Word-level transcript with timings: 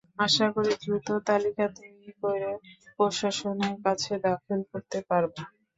আশা 0.19 0.47
করি, 0.55 0.71
দ্রুত 0.81 1.07
তালিকা 1.27 1.65
তৈরি 1.77 2.11
করে 2.21 2.51
প্রশাসনের 2.95 3.75
কাছে 3.85 4.13
দাখিল 4.25 4.59
করতে 4.71 4.97
পারব। 5.09 5.33